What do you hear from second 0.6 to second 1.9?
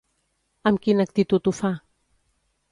Amb quina actitud ho fa?